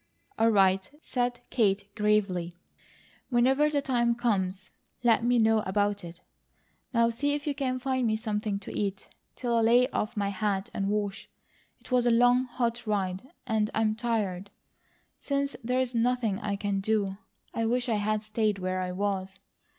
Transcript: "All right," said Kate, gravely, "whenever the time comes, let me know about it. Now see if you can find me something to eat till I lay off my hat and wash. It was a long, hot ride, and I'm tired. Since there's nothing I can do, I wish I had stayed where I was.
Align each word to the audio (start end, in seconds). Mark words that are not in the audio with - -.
"All 0.39 0.49
right," 0.49 0.89
said 1.03 1.41
Kate, 1.51 1.87
gravely, 1.93 2.57
"whenever 3.29 3.69
the 3.69 3.83
time 3.83 4.15
comes, 4.15 4.71
let 5.03 5.23
me 5.23 5.37
know 5.37 5.59
about 5.59 6.03
it. 6.03 6.21
Now 6.91 7.11
see 7.11 7.35
if 7.35 7.45
you 7.45 7.53
can 7.53 7.77
find 7.77 8.07
me 8.07 8.15
something 8.15 8.57
to 8.61 8.75
eat 8.75 9.09
till 9.35 9.55
I 9.55 9.61
lay 9.61 9.87
off 9.89 10.17
my 10.17 10.29
hat 10.29 10.71
and 10.73 10.89
wash. 10.89 11.29
It 11.79 11.91
was 11.91 12.07
a 12.07 12.09
long, 12.09 12.45
hot 12.45 12.87
ride, 12.87 13.29
and 13.45 13.69
I'm 13.75 13.93
tired. 13.93 14.49
Since 15.19 15.55
there's 15.63 15.93
nothing 15.93 16.39
I 16.39 16.55
can 16.55 16.79
do, 16.79 17.17
I 17.53 17.67
wish 17.67 17.87
I 17.87 17.97
had 17.97 18.23
stayed 18.23 18.57
where 18.57 18.81
I 18.81 18.91
was. 18.91 19.35